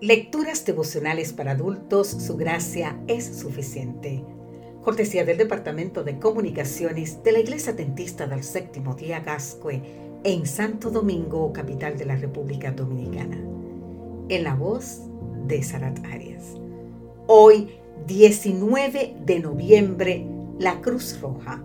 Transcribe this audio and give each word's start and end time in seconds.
Lecturas 0.00 0.64
devocionales 0.64 1.34
para 1.34 1.50
adultos, 1.50 2.08
su 2.08 2.38
gracia 2.38 2.98
es 3.06 3.22
suficiente. 3.38 4.24
Cortesía 4.80 5.26
del 5.26 5.36
Departamento 5.36 6.04
de 6.04 6.18
Comunicaciones 6.18 7.22
de 7.22 7.32
la 7.32 7.40
Iglesia 7.40 7.74
Dentista 7.74 8.26
del 8.26 8.42
Séptimo 8.42 8.94
Día 8.94 9.20
Gascue 9.20 9.82
en 10.24 10.46
Santo 10.46 10.90
Domingo, 10.90 11.52
capital 11.52 11.98
de 11.98 12.06
la 12.06 12.16
República 12.16 12.72
Dominicana. 12.72 13.36
En 14.30 14.42
la 14.42 14.54
voz 14.54 15.02
de 15.46 15.62
Sarat 15.62 16.02
Arias. 16.06 16.54
Hoy, 17.26 17.68
19 18.06 19.16
de 19.26 19.40
noviembre, 19.40 20.26
la 20.58 20.80
Cruz 20.80 21.20
Roja. 21.20 21.62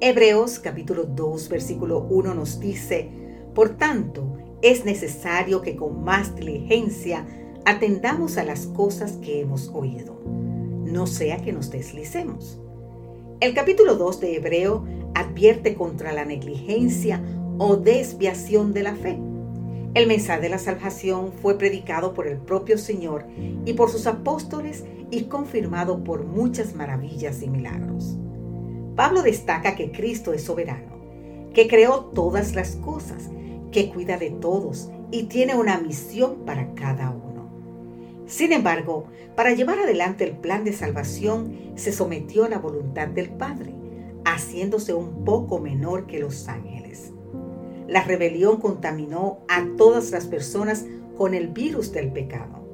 Hebreos 0.00 0.58
capítulo 0.58 1.04
2, 1.04 1.48
versículo 1.48 2.00
1 2.10 2.34
nos 2.34 2.60
dice, 2.60 3.08
Por 3.54 3.78
tanto, 3.78 4.36
es 4.60 4.84
necesario 4.84 5.62
que 5.62 5.76
con 5.76 6.04
más 6.04 6.36
diligencia 6.36 7.26
atendamos 7.64 8.36
a 8.36 8.44
las 8.44 8.66
cosas 8.66 9.12
que 9.12 9.40
hemos 9.40 9.70
oído, 9.72 10.20
no 10.26 11.06
sea 11.06 11.38
que 11.38 11.52
nos 11.52 11.70
deslicemos. 11.70 12.60
El 13.40 13.54
capítulo 13.54 13.96
2 13.96 14.20
de 14.20 14.36
Hebreo 14.36 14.84
advierte 15.14 15.74
contra 15.74 16.12
la 16.12 16.24
negligencia 16.24 17.22
o 17.58 17.76
desviación 17.76 18.74
de 18.74 18.82
la 18.82 18.94
fe. 18.94 19.18
El 19.94 20.06
mensaje 20.08 20.42
de 20.42 20.48
la 20.48 20.58
salvación 20.58 21.32
fue 21.40 21.56
predicado 21.56 22.14
por 22.14 22.26
el 22.26 22.36
propio 22.36 22.76
Señor 22.76 23.26
y 23.64 23.72
por 23.74 23.90
sus 23.90 24.06
apóstoles 24.06 24.84
y 25.10 25.24
confirmado 25.24 26.04
por 26.04 26.24
muchas 26.24 26.74
maravillas 26.74 27.42
y 27.42 27.48
milagros. 27.48 28.18
Pablo 28.96 29.22
destaca 29.22 29.74
que 29.74 29.90
Cristo 29.90 30.32
es 30.32 30.44
soberano, 30.44 31.50
que 31.54 31.66
creó 31.68 32.06
todas 32.06 32.54
las 32.54 32.76
cosas, 32.76 33.30
que 33.72 33.90
cuida 33.90 34.18
de 34.18 34.30
todos 34.30 34.90
y 35.10 35.24
tiene 35.24 35.54
una 35.54 35.78
misión 35.78 36.44
para 36.44 36.74
cada 36.74 37.10
uno. 37.10 37.23
Sin 38.26 38.52
embargo, 38.52 39.06
para 39.36 39.52
llevar 39.52 39.78
adelante 39.78 40.24
el 40.24 40.36
plan 40.36 40.64
de 40.64 40.72
salvación, 40.72 41.72
se 41.74 41.92
sometió 41.92 42.44
a 42.44 42.48
la 42.48 42.58
voluntad 42.58 43.08
del 43.08 43.30
Padre, 43.30 43.74
haciéndose 44.24 44.94
un 44.94 45.24
poco 45.24 45.58
menor 45.58 46.06
que 46.06 46.20
los 46.20 46.48
ángeles. 46.48 47.12
La 47.86 48.02
rebelión 48.02 48.60
contaminó 48.60 49.40
a 49.48 49.66
todas 49.76 50.10
las 50.10 50.26
personas 50.26 50.86
con 51.16 51.34
el 51.34 51.48
virus 51.48 51.92
del 51.92 52.12
pecado. 52.12 52.64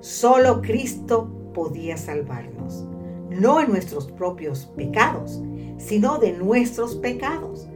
Solo 0.00 0.62
Cristo 0.62 1.30
podía 1.52 1.98
salvarnos, 1.98 2.86
no 3.28 3.60
en 3.60 3.68
nuestros 3.68 4.10
propios 4.10 4.64
pecados, 4.74 5.42
sino 5.76 6.18
de 6.18 6.32
nuestros 6.32 6.96
pecados. 6.96 7.68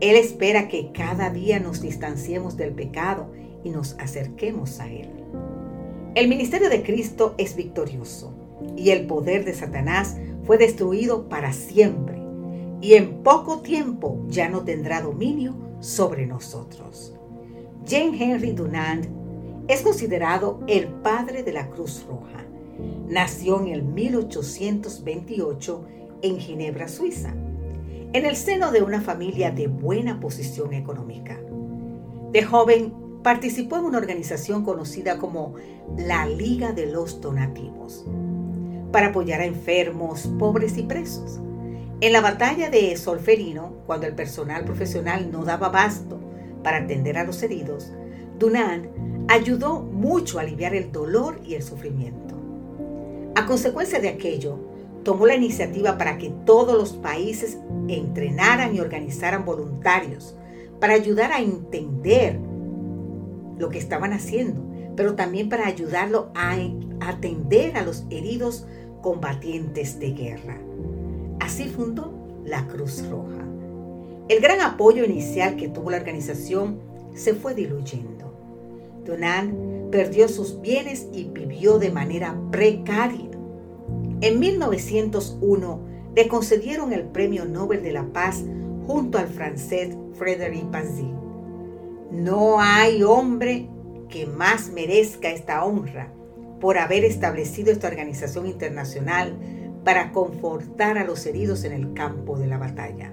Él 0.00 0.16
espera 0.16 0.68
que 0.68 0.92
cada 0.92 1.30
día 1.30 1.58
nos 1.58 1.80
distanciemos 1.80 2.56
del 2.56 2.72
pecado 2.72 3.32
y 3.64 3.70
nos 3.70 3.98
acerquemos 3.98 4.78
a 4.80 4.90
Él. 4.90 5.23
El 6.14 6.28
ministerio 6.28 6.70
de 6.70 6.84
Cristo 6.84 7.34
es 7.38 7.56
victorioso 7.56 8.32
y 8.76 8.90
el 8.90 9.08
poder 9.08 9.44
de 9.44 9.52
Satanás 9.52 10.16
fue 10.44 10.58
destruido 10.58 11.28
para 11.28 11.52
siempre 11.52 12.22
y 12.80 12.94
en 12.94 13.24
poco 13.24 13.62
tiempo 13.62 14.24
ya 14.28 14.48
no 14.48 14.62
tendrá 14.62 15.00
dominio 15.00 15.56
sobre 15.80 16.24
nosotros. 16.24 17.16
James 17.84 18.20
Henry 18.20 18.52
Dunant 18.52 19.06
es 19.66 19.82
considerado 19.82 20.60
el 20.68 20.86
padre 20.86 21.42
de 21.42 21.52
la 21.52 21.68
Cruz 21.68 22.04
Roja. 22.06 22.46
Nació 23.08 23.60
en 23.60 23.66
el 23.68 23.82
1828 23.82 25.84
en 26.22 26.38
Ginebra, 26.38 26.86
Suiza, 26.86 27.34
en 28.12 28.24
el 28.24 28.36
seno 28.36 28.70
de 28.70 28.82
una 28.82 29.00
familia 29.00 29.50
de 29.50 29.66
buena 29.66 30.20
posición 30.20 30.74
económica. 30.74 31.40
De 32.30 32.44
joven 32.44 33.03
participó 33.24 33.78
en 33.78 33.86
una 33.86 33.96
organización 33.96 34.64
conocida 34.64 35.16
como 35.16 35.54
la 35.96 36.26
Liga 36.26 36.72
de 36.72 36.86
los 36.86 37.22
Donativos 37.22 38.04
para 38.92 39.08
apoyar 39.08 39.40
a 39.40 39.46
enfermos, 39.46 40.30
pobres 40.38 40.76
y 40.76 40.82
presos. 40.82 41.40
En 42.02 42.12
la 42.12 42.20
batalla 42.20 42.68
de 42.68 42.94
Solferino, 42.98 43.78
cuando 43.86 44.06
el 44.06 44.14
personal 44.14 44.66
profesional 44.66 45.32
no 45.32 45.42
daba 45.42 45.70
basto 45.70 46.20
para 46.62 46.76
atender 46.76 47.16
a 47.16 47.24
los 47.24 47.42
heridos, 47.42 47.92
Dunant 48.38 48.88
ayudó 49.28 49.80
mucho 49.80 50.38
a 50.38 50.42
aliviar 50.42 50.74
el 50.74 50.92
dolor 50.92 51.40
y 51.42 51.54
el 51.54 51.62
sufrimiento. 51.62 52.34
A 53.36 53.46
consecuencia 53.46 54.00
de 54.00 54.10
aquello, 54.10 54.58
tomó 55.02 55.26
la 55.26 55.34
iniciativa 55.34 55.96
para 55.96 56.18
que 56.18 56.30
todos 56.44 56.76
los 56.76 56.92
países 56.92 57.56
entrenaran 57.88 58.76
y 58.76 58.80
organizaran 58.80 59.46
voluntarios 59.46 60.36
para 60.78 60.92
ayudar 60.92 61.32
a 61.32 61.40
entender 61.40 62.38
lo 63.58 63.68
que 63.68 63.78
estaban 63.78 64.12
haciendo, 64.12 64.62
pero 64.96 65.14
también 65.14 65.48
para 65.48 65.66
ayudarlo 65.66 66.30
a 66.34 66.56
atender 67.00 67.76
a 67.76 67.82
los 67.82 68.04
heridos 68.10 68.66
combatientes 69.02 69.98
de 69.98 70.12
guerra. 70.12 70.58
Así 71.40 71.68
fundó 71.68 72.12
la 72.44 72.66
Cruz 72.66 73.04
Roja. 73.08 73.44
El 74.28 74.40
gran 74.40 74.60
apoyo 74.60 75.04
inicial 75.04 75.56
que 75.56 75.68
tuvo 75.68 75.90
la 75.90 75.98
organización 75.98 76.80
se 77.14 77.34
fue 77.34 77.54
diluyendo. 77.54 78.32
Donald 79.04 79.90
perdió 79.90 80.28
sus 80.28 80.60
bienes 80.60 81.08
y 81.12 81.24
vivió 81.24 81.78
de 81.78 81.90
manera 81.90 82.34
precaria. 82.50 83.30
En 84.20 84.40
1901 84.40 85.80
le 86.16 86.28
concedieron 86.28 86.92
el 86.92 87.02
Premio 87.04 87.44
Nobel 87.44 87.82
de 87.82 87.92
la 87.92 88.04
Paz 88.04 88.42
junto 88.86 89.18
al 89.18 89.28
francés 89.28 89.94
Frédéric 90.14 90.70
Bazin. 90.70 91.23
No 92.14 92.60
hay 92.60 93.02
hombre 93.02 93.68
que 94.08 94.24
más 94.24 94.70
merezca 94.70 95.32
esta 95.32 95.64
honra 95.64 96.12
por 96.60 96.78
haber 96.78 97.04
establecido 97.04 97.72
esta 97.72 97.88
organización 97.88 98.46
internacional 98.46 99.36
para 99.82 100.12
confortar 100.12 100.96
a 100.96 101.04
los 101.04 101.26
heridos 101.26 101.64
en 101.64 101.72
el 101.72 101.92
campo 101.92 102.38
de 102.38 102.46
la 102.46 102.56
batalla. 102.56 103.12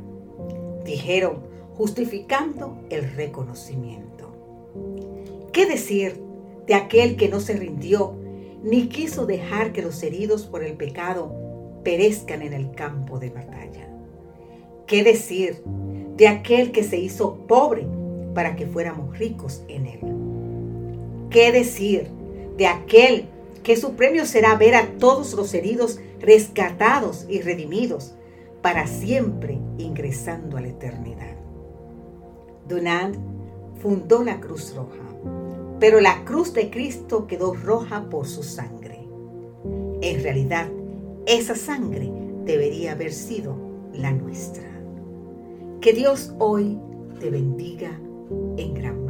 Dijeron, 0.85 1.41
justificando 1.73 2.77
el 2.91 3.11
reconocimiento. 3.15 4.35
¿Qué 5.51 5.65
decir 5.65 6.21
de 6.67 6.75
aquel 6.75 7.15
que 7.17 7.27
no 7.27 7.39
se 7.39 7.53
rindió 7.53 8.13
ni 8.61 8.87
quiso 8.87 9.25
dejar 9.25 9.73
que 9.73 9.81
los 9.81 10.03
heridos 10.03 10.45
por 10.45 10.63
el 10.63 10.77
pecado 10.77 11.33
perezcan 11.83 12.43
en 12.43 12.53
el 12.53 12.69
campo 12.75 13.17
de 13.17 13.31
batalla? 13.31 13.89
¿Qué 14.85 15.03
decir 15.03 15.63
de 16.17 16.27
aquel 16.27 16.71
que 16.71 16.83
se 16.83 16.99
hizo 16.99 17.47
pobre 17.47 17.87
para 18.33 18.55
que 18.55 18.67
fuéramos 18.67 19.17
ricos 19.17 19.63
en 19.67 19.85
Él. 19.85 19.99
¿Qué 21.29 21.51
decir 21.51 22.07
de 22.57 22.67
aquel 22.67 23.25
que 23.63 23.77
su 23.77 23.93
premio 23.93 24.25
será 24.25 24.55
ver 24.55 24.75
a 24.75 24.87
todos 24.97 25.33
los 25.33 25.53
heridos 25.53 25.99
rescatados 26.19 27.25
y 27.29 27.41
redimidos 27.41 28.13
para 28.61 28.87
siempre 28.87 29.59
ingresando 29.77 30.57
a 30.57 30.61
la 30.61 30.67
eternidad? 30.67 31.35
Dunant 32.67 33.15
fundó 33.81 34.23
la 34.23 34.39
Cruz 34.39 34.73
Roja, 34.75 34.97
pero 35.79 35.99
la 35.99 36.23
cruz 36.25 36.53
de 36.53 36.69
Cristo 36.69 37.27
quedó 37.27 37.53
roja 37.53 38.09
por 38.09 38.27
su 38.27 38.43
sangre. 38.43 38.99
En 40.01 40.23
realidad, 40.23 40.67
esa 41.25 41.55
sangre 41.55 42.11
debería 42.45 42.93
haber 42.93 43.13
sido 43.13 43.55
la 43.93 44.11
nuestra. 44.11 44.69
Que 45.79 45.93
Dios 45.93 46.33
hoy 46.39 46.77
te 47.19 47.29
bendiga 47.29 47.99
en 48.57 48.73
gran 48.73 49.00